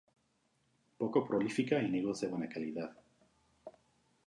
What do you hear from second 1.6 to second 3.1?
en higos de buena calidad.